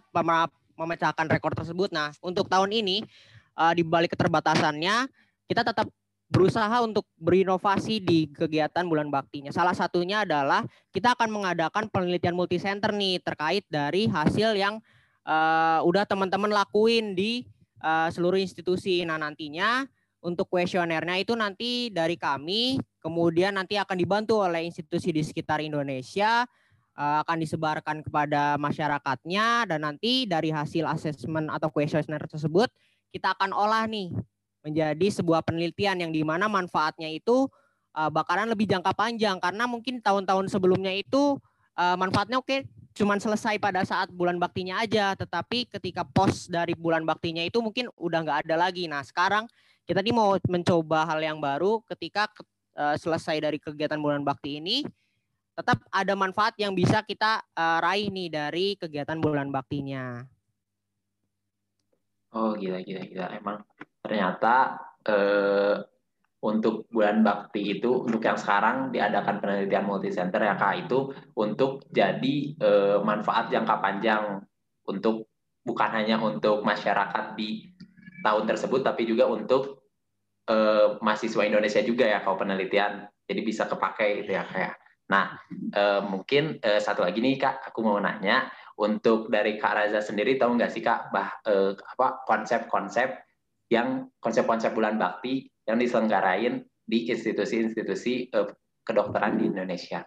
memecahkan 0.75 1.31
rekor 1.31 1.55
tersebut. 1.55 1.95
Nah, 1.95 2.11
untuk 2.19 2.51
tahun 2.51 2.75
ini 2.75 3.07
uh, 3.55 3.71
di 3.71 3.87
balik 3.87 4.11
keterbatasannya, 4.11 5.07
kita 5.47 5.63
tetap 5.63 5.87
berusaha 6.31 6.83
untuk 6.83 7.07
berinovasi 7.15 8.03
di 8.03 8.27
kegiatan 8.31 8.87
bulan 8.87 9.07
baktinya. 9.07 9.55
Salah 9.55 9.75
satunya 9.75 10.27
adalah 10.27 10.67
kita 10.91 11.15
akan 11.15 11.31
mengadakan 11.31 11.91
penelitian 11.91 12.35
multisenter 12.35 12.91
nih 12.95 13.19
terkait 13.23 13.63
dari 13.67 14.07
hasil 14.07 14.55
yang 14.55 14.83
uh, 15.27 15.79
udah 15.83 16.03
teman-teman 16.07 16.51
lakuin 16.51 17.15
di 17.15 17.47
uh, 17.83 18.11
seluruh 18.11 18.39
institusi. 18.39 19.03
Nah, 19.07 19.15
nantinya 19.15 19.87
untuk 20.21 20.53
kuesionernya 20.53 21.17
itu 21.17 21.33
nanti 21.33 21.89
dari 21.89 22.13
kami, 22.13 22.77
kemudian 23.01 23.57
nanti 23.57 23.75
akan 23.77 23.97
dibantu 23.97 24.45
oleh 24.45 24.61
institusi 24.69 25.09
di 25.09 25.25
sekitar 25.25 25.65
Indonesia, 25.65 26.45
eh, 26.93 27.17
akan 27.25 27.37
disebarkan 27.41 28.05
kepada 28.05 28.55
masyarakatnya, 28.61 29.65
dan 29.65 29.81
nanti 29.81 30.29
dari 30.29 30.53
hasil 30.53 30.85
asesmen 30.85 31.49
atau 31.49 31.73
kuesioner 31.73 32.21
tersebut, 32.29 32.69
kita 33.09 33.33
akan 33.33 33.51
olah 33.51 33.89
nih 33.89 34.13
menjadi 34.61 35.07
sebuah 35.09 35.41
penelitian 35.41 36.05
yang 36.05 36.13
di 36.13 36.21
mana 36.21 36.45
manfaatnya 36.45 37.09
itu 37.09 37.49
eh, 37.97 38.09
bakalan 38.13 38.53
lebih 38.53 38.69
jangka 38.69 38.93
panjang, 38.93 39.41
karena 39.41 39.65
mungkin 39.65 40.05
tahun-tahun 40.05 40.53
sebelumnya 40.53 40.93
itu 40.93 41.41
eh, 41.75 41.97
manfaatnya 41.97 42.37
oke 42.37 42.61
cuman 42.91 43.23
selesai 43.23 43.55
pada 43.55 43.87
saat 43.87 44.11
bulan 44.11 44.35
baktinya 44.35 44.83
aja, 44.83 45.15
tetapi 45.15 45.63
ketika 45.79 46.03
pos 46.03 46.51
dari 46.51 46.75
bulan 46.75 47.07
baktinya 47.07 47.39
itu 47.39 47.63
mungkin 47.63 47.87
udah 47.95 48.19
nggak 48.19 48.39
ada 48.45 48.67
lagi. 48.67 48.83
Nah 48.91 48.99
sekarang 48.99 49.47
kita 49.91 49.99
nih 49.99 50.15
mau 50.15 50.39
mencoba 50.47 51.03
hal 51.03 51.19
yang 51.19 51.43
baru 51.43 51.83
ketika 51.83 52.31
uh, 52.79 52.95
selesai 52.95 53.43
dari 53.43 53.59
kegiatan 53.59 53.99
bulan 53.99 54.23
bakti 54.23 54.63
ini 54.63 54.87
tetap 55.51 55.83
ada 55.91 56.15
manfaat 56.15 56.55
yang 56.55 56.71
bisa 56.71 57.03
kita 57.03 57.43
uh, 57.59 57.83
raih 57.83 58.07
nih 58.07 58.31
dari 58.31 58.79
kegiatan 58.79 59.19
bulan 59.19 59.51
baktinya. 59.51 60.23
Oh 62.31 62.55
gila 62.55 62.79
gila 62.87 63.03
gila 63.03 63.35
emang 63.35 63.67
ternyata 63.99 64.79
uh, 65.11 65.83
untuk 66.39 66.87
bulan 66.87 67.19
bakti 67.19 67.75
itu 67.75 67.91
untuk 68.07 68.23
yang 68.23 68.39
sekarang 68.39 68.95
diadakan 68.95 69.43
penelitian 69.43 69.83
multisenter 69.83 70.39
ya 70.39 70.55
kak 70.55 70.87
itu 70.87 71.11
untuk 71.35 71.83
jadi 71.91 72.35
uh, 72.63 72.97
manfaat 73.03 73.51
jangka 73.51 73.75
panjang 73.83 74.39
untuk 74.87 75.27
bukan 75.67 75.91
hanya 75.99 76.15
untuk 76.15 76.63
masyarakat 76.63 77.35
di 77.35 77.75
tahun 78.23 78.47
tersebut 78.47 78.87
tapi 78.87 79.03
juga 79.03 79.27
untuk 79.27 79.80
uh, 80.51 80.99
mahasiswa 80.99 81.47
Indonesia 81.47 81.79
juga 81.79 82.11
ya 82.11 82.19
kalau 82.19 82.35
penelitian. 82.35 83.07
Jadi 83.23 83.41
bisa 83.47 83.63
kepakai 83.71 84.21
gitu 84.23 84.35
ya 84.35 84.43
kayak. 84.43 84.75
Nah 85.07 85.39
uh, 85.71 86.03
mungkin 86.03 86.59
uh, 86.59 86.83
satu 86.83 87.07
lagi 87.07 87.23
nih 87.23 87.39
kak. 87.39 87.71
Aku 87.71 87.79
mau 87.79 87.95
nanya 88.03 88.51
untuk 88.75 89.31
dari 89.31 89.55
kak 89.55 89.71
Raza 89.71 90.03
sendiri 90.03 90.35
tahu 90.35 90.59
nggak 90.59 90.71
sih 90.71 90.83
kak 90.83 91.15
bah 91.15 91.39
uh, 91.47 91.71
apa 91.95 92.27
konsep-konsep 92.27 93.23
yang 93.71 94.11
konsep-konsep 94.19 94.75
bulan 94.75 94.99
bakti 94.99 95.47
yang 95.63 95.79
diselenggarain 95.79 96.67
di 96.83 97.07
institusi-institusi 97.07 98.35
uh, 98.35 98.51
kedokteran 98.83 99.39
di 99.39 99.47
Indonesia? 99.47 100.03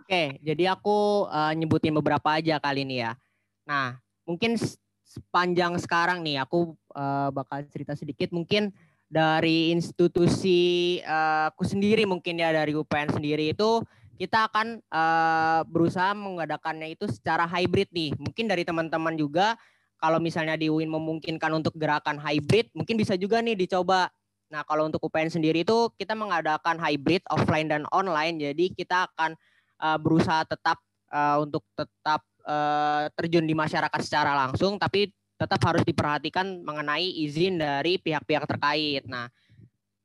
Oke, 0.00 0.40
jadi 0.40 0.74
aku 0.74 1.28
uh, 1.28 1.52
nyebutin 1.52 1.94
beberapa 1.94 2.40
aja 2.40 2.56
kali 2.56 2.88
ini 2.88 3.04
ya. 3.04 3.12
Nah, 3.68 4.00
mungkin 4.24 4.56
sepanjang 5.04 5.78
sekarang 5.82 6.22
nih 6.22 6.40
aku 6.40 6.74
uh, 6.94 7.28
bakal 7.34 7.66
cerita 7.68 7.98
sedikit. 7.98 8.30
Mungkin 8.30 8.70
dari 9.10 9.74
institusi 9.74 10.96
uh, 11.02 11.50
aku 11.50 11.66
sendiri 11.66 12.06
mungkin 12.06 12.38
ya 12.38 12.54
dari 12.54 12.78
UPN 12.78 13.10
sendiri 13.10 13.50
itu 13.50 13.82
kita 14.14 14.46
akan 14.46 14.78
uh, 14.86 15.66
berusaha 15.66 16.14
mengadakannya 16.14 16.94
itu 16.94 17.10
secara 17.10 17.48
hybrid 17.50 17.90
nih. 17.90 18.14
Mungkin 18.20 18.46
dari 18.46 18.62
teman-teman 18.62 19.18
juga 19.18 19.58
kalau 19.98 20.22
misalnya 20.22 20.54
di 20.54 20.70
UIN 20.70 20.88
memungkinkan 20.92 21.50
untuk 21.56 21.74
gerakan 21.76 22.20
hybrid, 22.22 22.70
mungkin 22.72 22.94
bisa 23.00 23.18
juga 23.18 23.42
nih 23.42 23.58
dicoba. 23.58 24.12
Nah, 24.52 24.62
kalau 24.64 24.86
untuk 24.86 25.00
UPN 25.02 25.32
sendiri 25.32 25.64
itu 25.64 25.90
kita 25.96 26.12
mengadakan 26.14 26.76
hybrid 26.78 27.24
offline 27.32 27.66
dan 27.66 27.88
online. 27.90 28.38
Jadi 28.38 28.76
kita 28.76 29.08
akan 29.10 29.34
uh, 29.80 29.98
berusaha 29.98 30.44
tetap 30.44 30.78
uh, 31.10 31.40
untuk 31.40 31.64
tetap 31.72 32.20
uh, 32.44 33.08
terjun 33.16 33.48
di 33.48 33.56
masyarakat 33.56 34.00
secara 34.04 34.36
langsung 34.36 34.76
tapi 34.76 35.10
tetap 35.40 35.60
harus 35.64 35.80
diperhatikan 35.88 36.60
mengenai 36.60 37.08
izin 37.24 37.56
dari 37.56 37.96
pihak-pihak 37.96 38.44
terkait. 38.44 39.08
Nah, 39.08 39.32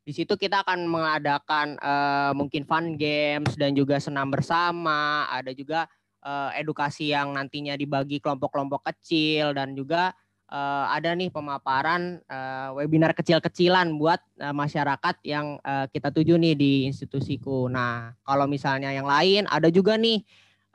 di 0.08 0.16
situ 0.16 0.40
kita 0.40 0.64
akan 0.64 0.88
mengadakan 0.88 1.76
uh, 1.84 2.32
mungkin 2.32 2.64
fun 2.64 2.96
games 2.96 3.52
dan 3.60 3.76
juga 3.76 4.00
senam 4.00 4.32
bersama, 4.32 5.28
ada 5.28 5.52
juga 5.52 5.92
uh, 6.24 6.56
edukasi 6.56 7.12
yang 7.12 7.36
nantinya 7.36 7.76
dibagi 7.76 8.24
kelompok-kelompok 8.24 8.96
kecil 8.96 9.52
dan 9.52 9.76
juga 9.76 10.16
uh, 10.54 10.86
ada 10.94 11.12
nih 11.12 11.34
pemaparan 11.34 12.24
uh, 12.32 12.78
webinar 12.78 13.12
kecil-kecilan 13.12 13.92
buat 14.00 14.22
uh, 14.40 14.56
masyarakat 14.56 15.16
yang 15.28 15.60
uh, 15.66 15.90
kita 15.92 16.14
tuju 16.16 16.40
nih 16.40 16.56
di 16.56 16.72
institusiku. 16.88 17.68
Nah, 17.68 18.16
kalau 18.24 18.48
misalnya 18.48 18.96
yang 18.96 19.10
lain 19.10 19.50
ada 19.52 19.68
juga 19.68 20.00
nih 20.00 20.24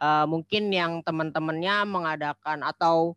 uh, 0.03 0.27
mungkin 0.27 0.69
yang 0.69 1.01
teman-temannya 1.07 1.87
mengadakan 1.87 2.67
atau 2.67 3.15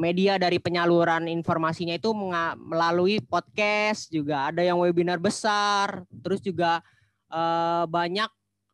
media 0.00 0.40
dari 0.40 0.56
penyaluran 0.56 1.28
informasinya 1.28 1.92
itu 1.92 2.16
melalui 2.56 3.20
podcast 3.20 4.08
juga. 4.08 4.48
Ada 4.48 4.64
yang 4.64 4.80
webinar 4.80 5.20
besar 5.20 6.08
terus 6.24 6.40
juga 6.40 6.80
uh, 7.28 7.84
banyak 7.84 8.30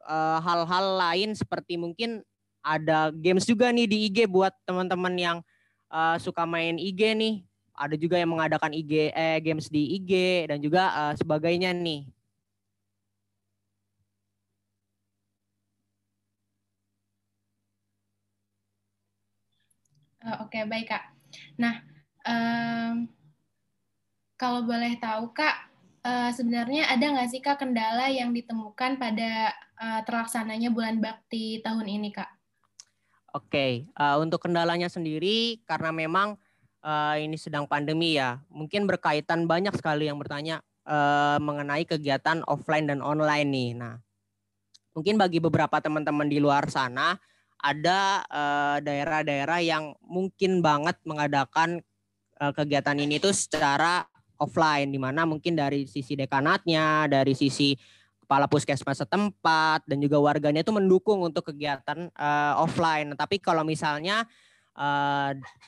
eh, 0.07 0.39
hal-hal 0.41 0.87
lain 0.97 1.35
seperti 1.35 1.75
mungkin 1.75 2.23
ada 2.63 3.11
games 3.11 3.43
juga 3.43 3.75
nih 3.75 3.89
di 3.89 3.99
IG 4.07 4.29
buat 4.31 4.53
teman-teman 4.69 5.15
yang 5.17 5.39
suka 6.23 6.47
main 6.47 6.79
IG 6.79 7.19
nih. 7.19 7.35
Ada 7.75 7.99
juga 7.99 8.15
yang 8.15 8.31
mengadakan 8.31 8.71
IG 8.71 9.11
eh 9.11 9.43
games 9.43 9.67
di 9.67 9.99
IG 9.99 10.13
dan 10.47 10.63
juga 10.63 11.15
sebagainya 11.19 11.75
nih 11.75 12.07
Uh, 20.21 20.45
Oke, 20.45 20.61
okay, 20.61 20.63
baik 20.69 20.93
Kak. 20.93 21.05
Nah, 21.57 21.81
um, 22.29 23.09
kalau 24.37 24.65
boleh 24.69 25.01
tahu 25.01 25.33
Kak, 25.33 25.57
uh, 26.05 26.31
sebenarnya 26.33 26.93
ada 26.93 27.01
nggak 27.01 27.31
sih 27.33 27.41
Kak 27.41 27.61
kendala 27.65 28.13
yang 28.13 28.37
ditemukan 28.37 29.01
pada 29.01 29.53
uh, 29.81 30.01
terlaksananya 30.05 30.69
bulan 30.69 31.01
bakti 31.01 31.65
tahun 31.65 31.89
ini 31.89 32.13
Kak? 32.13 32.31
Oke, 33.33 33.89
uh, 33.97 34.21
untuk 34.21 34.45
kendalanya 34.45 34.93
sendiri 34.93 35.63
karena 35.65 35.89
memang 35.95 36.37
uh, 36.83 37.17
ini 37.17 37.41
sedang 37.41 37.65
pandemi 37.65 38.19
ya, 38.19 38.43
mungkin 38.53 38.85
berkaitan 38.85 39.49
banyak 39.49 39.73
sekali 39.79 40.11
yang 40.11 40.19
bertanya 40.19 40.61
uh, 40.85 41.39
mengenai 41.41 41.87
kegiatan 41.87 42.43
offline 42.45 42.91
dan 42.91 43.01
online 43.01 43.49
nih. 43.49 43.71
Nah, 43.79 43.95
mungkin 44.93 45.17
bagi 45.17 45.39
beberapa 45.39 45.79
teman-teman 45.79 46.29
di 46.29 46.43
luar 46.43 46.67
sana 46.69 47.17
ada 47.61 48.25
daerah-daerah 48.81 49.61
uh, 49.61 49.65
yang 49.65 49.85
mungkin 50.01 50.65
banget 50.65 50.97
mengadakan 51.05 51.85
uh, 52.41 52.53
kegiatan 52.57 52.97
ini 52.97 53.21
tuh 53.21 53.37
secara 53.37 54.05
offline, 54.41 54.89
di 54.89 54.97
mana 54.97 55.29
mungkin 55.29 55.53
dari 55.53 55.85
sisi 55.85 56.17
dekanatnya, 56.17 57.05
dari 57.05 57.37
sisi 57.37 57.77
kepala 58.25 58.49
puskesmas 58.49 59.05
setempat 59.05 59.85
dan 59.85 60.01
juga 60.01 60.17
warganya 60.17 60.65
itu 60.65 60.73
mendukung 60.73 61.21
untuk 61.21 61.53
kegiatan 61.53 62.09
uh, 62.17 62.57
offline. 62.57 63.13
Tapi 63.15 63.37
kalau 63.39 63.63
misalnya 63.63 64.25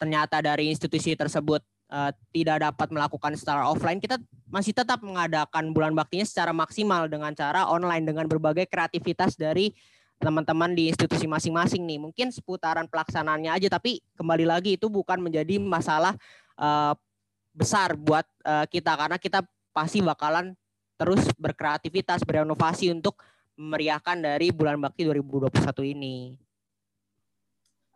ternyata 0.01 0.41
dari 0.41 0.73
institusi 0.73 1.13
tersebut 1.13 1.61
tidak 2.33 2.65
dapat 2.65 2.89
melakukan 2.89 3.37
secara 3.37 3.69
offline, 3.69 4.01
kita 4.01 4.17
masih 4.49 4.73
tetap 4.73 5.05
mengadakan 5.05 5.77
bulan 5.77 5.93
baktinya 5.93 6.25
secara 6.25 6.49
maksimal 6.57 7.13
dengan 7.13 7.37
cara 7.37 7.69
online 7.69 8.09
dengan 8.09 8.25
berbagai 8.25 8.65
kreativitas 8.73 9.37
dari 9.37 9.69
teman-teman 10.23 10.71
di 10.71 10.89
institusi 10.89 11.27
masing-masing 11.27 11.83
nih. 11.83 11.99
Mungkin 11.99 12.31
seputaran 12.31 12.87
pelaksanaannya 12.87 13.51
aja, 13.51 13.69
tapi 13.69 13.99
kembali 14.15 14.47
lagi 14.47 14.79
itu 14.79 14.87
bukan 14.87 15.19
menjadi 15.19 15.59
masalah 15.59 16.15
uh, 16.57 16.95
besar 17.53 17.99
buat 17.99 18.25
uh, 18.47 18.65
kita 18.71 18.95
karena 18.95 19.19
kita 19.19 19.43
pasti 19.75 19.99
bakalan 19.99 20.55
terus 20.95 21.27
berkreativitas, 21.35 22.23
berinovasi 22.23 22.95
untuk 22.95 23.19
memeriahkan 23.59 24.23
dari 24.23 24.55
bulan 24.55 24.79
bakti 24.79 25.05
2021 25.05 25.51
ini. 25.99 26.39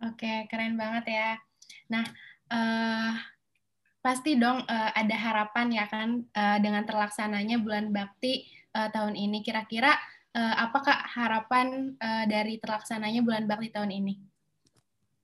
Oke, 0.05 0.45
keren 0.51 0.77
banget 0.77 1.05
ya. 1.09 1.31
Nah, 1.89 2.05
uh, 2.53 3.17
pasti 4.05 4.37
dong 4.37 4.61
uh, 4.67 4.91
ada 4.93 5.17
harapan 5.17 5.67
ya 5.73 5.87
kan 5.89 6.27
uh, 6.37 6.59
dengan 6.61 6.85
terlaksananya 6.85 7.63
bulan 7.63 7.95
bakti 7.95 8.45
uh, 8.77 8.93
tahun 8.93 9.17
ini. 9.17 9.41
Kira-kira 9.41 9.97
uh, 10.37 10.55
apakah 10.69 10.93
harapan 11.09 11.97
uh, 11.97 12.25
dari 12.29 12.61
terlaksananya 12.61 13.25
bulan 13.25 13.49
bakti 13.49 13.73
tahun 13.73 13.91
ini? 13.97 14.15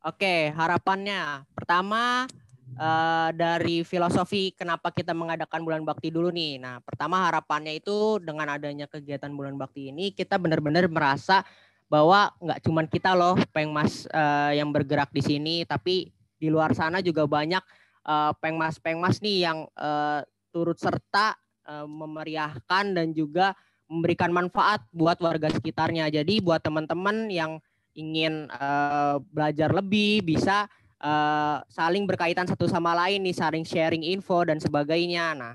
Oke, 0.03 0.51
harapannya 0.57 1.47
pertama 1.55 2.27
uh, 2.75 3.31
dari 3.31 3.87
filosofi 3.87 4.51
kenapa 4.57 4.91
kita 4.91 5.15
mengadakan 5.15 5.63
bulan 5.63 5.85
bakti 5.87 6.11
dulu 6.11 6.33
nih. 6.33 6.59
Nah, 6.59 6.81
pertama 6.83 7.23
harapannya 7.29 7.77
itu 7.77 8.19
dengan 8.19 8.51
adanya 8.51 8.91
kegiatan 8.91 9.31
bulan 9.31 9.55
bakti 9.55 9.93
ini 9.93 10.11
kita 10.11 10.41
benar-benar 10.41 10.89
merasa 10.91 11.47
bahwa 11.87 12.33
nggak 12.41 12.65
cuma 12.65 12.83
kita 12.89 13.13
loh 13.13 13.37
pengmas 13.53 14.09
uh, 14.11 14.51
yang 14.57 14.73
bergerak 14.73 15.13
di 15.13 15.23
sini, 15.23 15.63
tapi 15.69 16.09
di 16.41 16.49
luar 16.51 16.75
sana 16.75 16.99
juga 17.05 17.29
banyak 17.29 17.63
uh, 18.09 18.33
pengmas-pengmas 18.41 19.23
nih 19.23 19.47
yang 19.47 19.69
uh, 19.79 20.25
turut 20.51 20.81
serta 20.81 21.39
uh, 21.69 21.87
memeriahkan 21.87 22.97
dan 22.97 23.15
juga 23.15 23.55
memberikan 23.91 24.31
manfaat 24.33 24.85
buat 24.91 25.19
warga 25.21 25.51
sekitarnya. 25.53 26.09
Jadi 26.09 26.41
buat 26.41 26.63
teman-teman 26.65 27.29
yang 27.29 27.61
ingin 27.93 28.49
uh, 28.49 29.21
belajar 29.33 29.69
lebih 29.69 30.25
bisa 30.25 30.65
uh, 31.01 31.61
saling 31.69 32.09
berkaitan 32.09 32.49
satu 32.49 32.65
sama 32.69 32.97
lain 32.97 33.21
nih, 33.25 33.37
saling 33.37 33.65
sharing 33.67 34.01
info 34.01 34.45
dan 34.49 34.57
sebagainya. 34.57 35.37
Nah, 35.37 35.53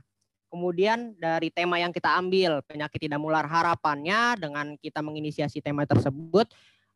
kemudian 0.54 1.18
dari 1.18 1.50
tema 1.50 1.82
yang 1.82 1.90
kita 1.90 2.14
ambil 2.18 2.62
penyakit 2.66 3.10
tidak 3.10 3.18
menular 3.18 3.46
harapannya 3.50 4.38
dengan 4.38 4.78
kita 4.78 5.02
menginisiasi 5.02 5.60
tema 5.66 5.84
tersebut 5.90 6.46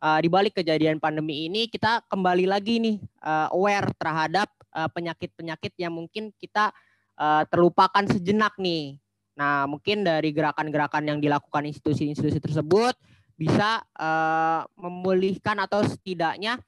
uh, 0.01 0.19
di 0.21 0.29
balik 0.29 0.61
kejadian 0.61 1.01
pandemi 1.01 1.49
ini 1.49 1.65
kita 1.67 2.05
kembali 2.05 2.45
lagi 2.45 2.77
nih 2.77 2.97
uh, 3.21 3.49
aware 3.53 3.89
terhadap 3.97 4.49
penyakit-penyakit 4.71 5.75
uh, 5.75 5.79
yang 5.83 5.91
mungkin 5.91 6.31
kita 6.39 6.71
uh, 7.19 7.43
terlupakan 7.47 8.03
sejenak 8.09 8.55
nih. 8.57 8.97
Nah, 9.41 9.65
mungkin 9.65 10.05
dari 10.05 10.29
gerakan-gerakan 10.29 11.01
yang 11.01 11.17
dilakukan 11.17 11.65
institusi-institusi 11.65 12.37
tersebut 12.37 12.93
bisa 13.33 13.81
uh, 13.97 14.69
memulihkan 14.77 15.57
atau 15.65 15.81
setidaknya 15.81 16.61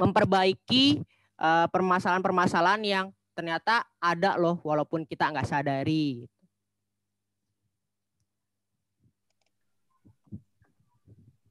memperbaiki 0.00 1.04
uh, 1.36 1.68
permasalahan-permasalahan 1.68 2.80
yang 2.80 3.06
ternyata 3.36 3.84
ada 4.00 4.40
loh 4.40 4.56
walaupun 4.64 5.04
kita 5.04 5.36
nggak 5.36 5.44
sadari. 5.44 6.24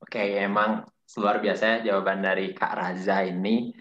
Oke, 0.01 0.41
emang 0.41 0.89
luar 1.21 1.37
biasa 1.37 1.85
ya 1.85 1.93
jawaban 1.93 2.25
dari 2.25 2.57
Kak 2.57 2.73
Raza 2.81 3.29
ini. 3.29 3.77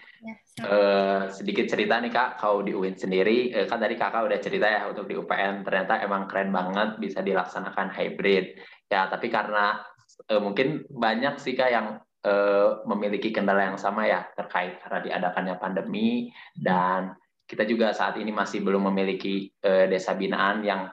Uh, 0.61 1.25
sedikit 1.33 1.65
cerita 1.65 1.97
nih 1.97 2.13
Kak, 2.13 2.37
kau 2.37 2.61
di 2.61 2.69
UIN 2.77 2.93
sendiri, 2.93 3.49
uh, 3.49 3.65
kan 3.65 3.81
tadi 3.81 3.97
Kakak 3.97 4.29
udah 4.29 4.39
cerita 4.39 4.69
ya 4.69 4.85
untuk 4.85 5.09
di 5.09 5.17
UPN, 5.17 5.65
ternyata 5.65 5.97
emang 6.05 6.29
keren 6.29 6.53
banget 6.53 7.01
bisa 7.01 7.25
dilaksanakan 7.25 7.89
hybrid. 7.89 8.61
Ya, 8.85 9.09
tapi 9.09 9.33
karena 9.33 9.81
uh, 10.29 10.41
mungkin 10.41 10.85
banyak 10.85 11.41
sih 11.41 11.57
Kak 11.57 11.69
yang 11.73 11.87
uh, 12.25 12.85
memiliki 12.85 13.33
kendala 13.33 13.73
yang 13.73 13.79
sama 13.81 14.05
ya 14.05 14.21
terkait 14.37 14.77
karena 14.85 14.99
diadakannya 15.01 15.55
pandemi. 15.57 16.29
Dan 16.53 17.17
kita 17.49 17.65
juga 17.65 17.91
saat 17.91 18.15
ini 18.21 18.29
masih 18.29 18.61
belum 18.61 18.93
memiliki 18.93 19.49
uh, 19.65 19.89
desa 19.89 20.13
binaan 20.13 20.61
yang 20.61 20.87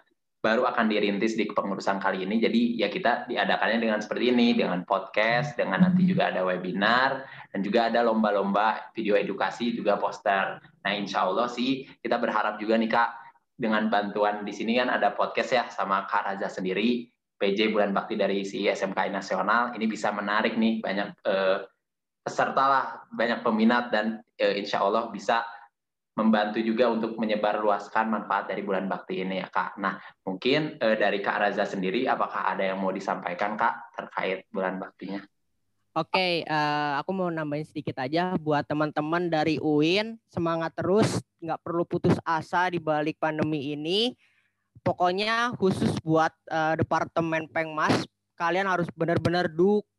baru 0.48 0.64
akan 0.64 0.88
dirintis 0.88 1.37
di 1.37 1.44
pengurusan 1.44 2.00
kali 2.00 2.24
ini. 2.24 2.40
Jadi 2.40 2.80
ya 2.80 2.88
kita 2.88 3.28
diadakannya 3.28 3.84
dengan 3.84 4.00
seperti 4.00 4.32
ini, 4.32 4.56
dengan 4.56 4.80
podcast, 4.88 5.52
dengan 5.61 5.84
nanti 5.84 6.08
juga 6.08 6.32
ada 6.32 6.40
webinar, 6.48 7.28
dan 7.52 7.61
juga 7.61 7.92
ada 7.92 8.00
lomba-lomba 8.00 8.88
video 8.96 9.12
edukasi, 9.20 9.76
juga 9.76 10.00
poster. 10.00 10.56
Nah 10.88 10.92
insya 10.96 11.28
Allah 11.28 11.52
sih 11.52 11.84
kita 12.00 12.16
berharap 12.16 12.56
juga 12.56 12.80
nih 12.80 12.88
Kak, 12.88 13.11
dengan 13.61 13.92
bantuan 13.92 14.46
di 14.46 14.54
sini 14.56 14.80
kan 14.80 14.88
ada 14.88 15.12
podcast 15.12 15.50
ya 15.52 15.64
sama 15.68 16.08
Kak 16.08 16.32
Raza 16.32 16.48
sendiri, 16.48 17.04
PJ 17.37 17.68
Bulan 17.68 17.92
Bakti 17.92 18.16
dari 18.16 18.46
si 18.48 18.64
SMKI 18.64 19.12
Nasional 19.12 19.76
ini 19.76 19.84
bisa 19.84 20.08
menarik 20.16 20.56
nih 20.56 20.80
banyak 20.80 21.08
eh, 21.28 21.58
peserta 22.24 22.64
lah, 22.64 22.84
banyak 23.12 23.44
peminat 23.44 23.92
dan 23.92 24.24
eh, 24.40 24.56
insya 24.56 24.80
Allah 24.80 25.12
bisa 25.12 25.44
membantu 26.18 26.59
juga 26.59 26.90
untuk 26.90 27.14
menyebarluaskan 27.14 28.11
manfaat 28.11 28.50
dari 28.50 28.66
bulan 28.66 28.90
bakti 28.90 29.22
ini 29.22 29.38
ya 29.38 29.46
kak. 29.46 29.78
Nah 29.78 30.02
mungkin 30.26 30.74
eh, 30.83 30.98
dari 30.98 31.22
kak 31.22 31.38
Raza 31.38 31.62
sendiri, 31.62 32.11
apakah 32.11 32.50
ada 32.50 32.66
yang 32.66 32.83
mau 32.83 32.90
disampaikan 32.90 33.54
kak 33.54 33.94
terkait 33.94 34.50
bulan 34.50 34.83
baktinya? 34.83 35.22
Oke, 35.94 36.14
okay, 36.14 36.33
uh, 36.46 36.54
eh, 36.54 36.92
aku 37.02 37.11
mau 37.14 37.31
nambahin 37.31 37.66
sedikit 37.66 37.98
aja 38.02 38.35
buat 38.38 38.66
teman-teman 38.66 39.31
dari 39.31 39.59
UIN 39.59 40.18
semangat 40.31 40.74
terus, 40.78 41.22
nggak 41.42 41.59
perlu 41.62 41.83
putus 41.87 42.14
asa 42.22 42.70
di 42.70 42.78
balik 42.83 43.18
pandemi 43.18 43.74
ini 43.74 44.14
pokoknya 44.83 45.54
khusus 45.59 45.92
buat 46.00 46.33
uh, 46.50 46.74
departemen 46.78 47.50
Pengmas 47.50 48.07
kalian 48.38 48.70
harus 48.70 48.87
benar-benar 48.94 49.50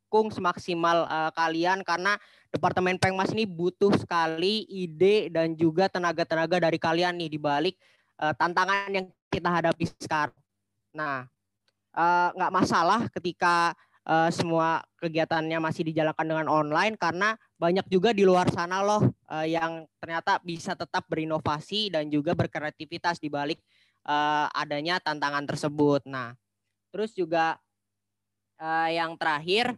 dukung 0.10 0.34
semaksimal 0.34 1.06
uh, 1.06 1.30
kalian 1.38 1.86
karena 1.86 2.18
departemen 2.50 2.98
Pengmas 2.98 3.30
ini 3.30 3.46
butuh 3.46 3.94
sekali 3.94 4.66
ide 4.66 5.30
dan 5.30 5.54
juga 5.54 5.86
tenaga-tenaga 5.86 6.66
dari 6.66 6.82
kalian 6.82 7.14
nih 7.14 7.30
di 7.30 7.38
balik 7.38 7.78
uh, 8.18 8.34
tantangan 8.34 8.90
yang 8.90 9.06
kita 9.30 9.54
hadapi 9.54 9.86
sekarang. 10.02 10.34
Nah, 10.98 11.30
nggak 12.34 12.50
uh, 12.50 12.58
masalah 12.58 13.06
ketika 13.14 13.78
uh, 14.10 14.34
semua 14.34 14.82
kegiatannya 14.98 15.62
masih 15.62 15.86
dijalankan 15.94 16.26
dengan 16.26 16.50
online 16.50 16.98
karena 16.98 17.38
banyak 17.62 17.86
juga 17.86 18.10
di 18.10 18.26
luar 18.26 18.50
sana 18.50 18.82
loh 18.82 19.14
uh, 19.30 19.46
yang 19.46 19.86
ternyata 20.02 20.42
bisa 20.42 20.74
tetap 20.74 21.06
berinovasi 21.06 21.94
dan 21.94 22.10
juga 22.10 22.34
berkreativitas 22.34 23.22
di 23.22 23.30
balik 23.30 23.62
uh, 24.10 24.50
adanya 24.58 24.98
tantangan 24.98 25.46
tersebut. 25.46 26.02
Nah, 26.10 26.34
terus 26.90 27.14
juga 27.14 27.62
uh, 28.58 28.90
yang 28.90 29.14
terakhir, 29.22 29.78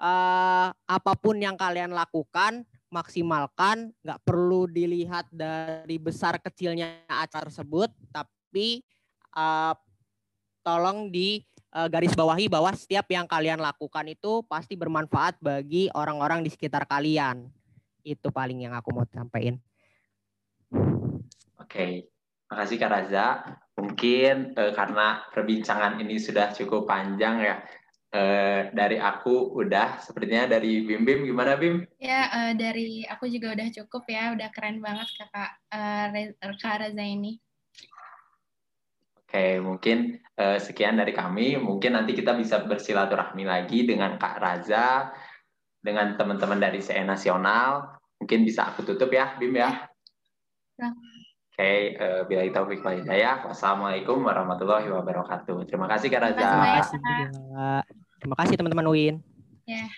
uh, 0.00 0.68
apa 0.72 1.12
pun 1.20 1.36
yang 1.36 1.54
kalian 1.54 1.92
lakukan, 1.92 2.64
maksimalkan, 2.88 3.92
nggak 4.02 4.20
perlu 4.24 4.66
dilihat 4.66 5.28
dari 5.30 6.00
besar 6.00 6.40
kecilnya 6.40 7.04
acara 7.06 7.46
tersebut, 7.46 7.92
tapi 8.10 8.82
uh, 9.36 9.76
tolong 10.64 11.12
di 11.12 11.44
uh, 11.76 11.86
garis 11.86 12.16
bawahi 12.16 12.48
bahwa 12.50 12.72
setiap 12.74 13.06
yang 13.12 13.28
kalian 13.28 13.60
lakukan 13.60 14.08
itu 14.08 14.42
pasti 14.48 14.74
bermanfaat 14.74 15.38
bagi 15.38 15.92
orang-orang 15.92 16.42
di 16.42 16.50
sekitar 16.50 16.88
kalian. 16.88 17.46
Itu 18.00 18.32
paling 18.32 18.64
yang 18.64 18.72
aku 18.72 18.96
mau 18.96 19.04
sampaikan. 19.12 19.60
Oke, 21.60 22.10
makasih 22.48 22.76
Kak 22.80 22.90
Raza. 22.90 23.26
Mungkin 23.76 24.56
uh, 24.56 24.72
karena 24.76 25.24
perbincangan 25.32 26.00
ini 26.00 26.16
sudah 26.20 26.52
cukup 26.52 26.88
panjang 26.88 27.40
ya. 27.40 27.56
Uh, 28.10 28.66
dari 28.74 28.98
aku 28.98 29.54
udah, 29.54 30.02
sepertinya 30.02 30.50
dari 30.50 30.82
Bim 30.82 31.06
Bim 31.06 31.30
gimana 31.30 31.54
Bim? 31.54 31.86
Ya 32.02 32.26
uh, 32.26 32.52
dari 32.58 33.06
aku 33.06 33.30
juga 33.30 33.54
udah 33.54 33.70
cukup 33.70 34.02
ya, 34.10 34.34
udah 34.34 34.50
keren 34.50 34.82
banget 34.82 35.06
kakak 35.14 35.50
uh, 35.70 36.58
Kak 36.58 36.76
Raza 36.82 37.06
ini. 37.06 37.38
Oke, 39.30 39.62
mungkin 39.62 40.18
uh, 40.42 40.58
sekian 40.58 40.98
dari 40.98 41.14
kami. 41.14 41.54
Mungkin 41.54 41.94
nanti 41.94 42.18
kita 42.18 42.34
bisa 42.34 42.66
bersilaturahmi 42.66 43.46
lagi 43.46 43.86
dengan 43.86 44.18
Kak 44.18 44.42
Raza 44.42 45.14
dengan 45.78 46.18
teman-teman 46.18 46.58
dari 46.58 46.82
CE 46.82 47.06
Nasional. 47.06 47.94
Mungkin 48.18 48.42
bisa 48.42 48.74
aku 48.74 48.82
tutup 48.82 49.14
ya, 49.14 49.38
Bim 49.38 49.54
ya. 49.54 49.86
Ya. 50.82 50.90
Oke, 50.90 51.54
okay, 51.54 51.78
uh, 51.94 52.26
bila 52.26 52.42
kita 52.42 52.66
wal 52.66 52.98
hidayah. 53.06 53.46
Wassalamualaikum 53.46 54.18
warahmatullahi 54.18 54.90
wabarakatuh. 54.90 55.62
Terima 55.62 55.86
kasih 55.86 56.10
Kak 56.10 56.22
Raja. 56.26 56.48
Terima 56.50 56.70
kasih, 56.82 56.98
Terima 58.20 58.36
kasih 58.36 58.54
teman-teman 58.60 58.86
UIN. 58.92 59.16
Ya. 59.64 59.88